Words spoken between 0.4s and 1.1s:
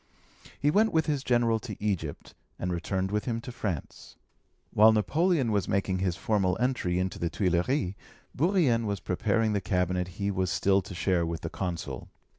He went with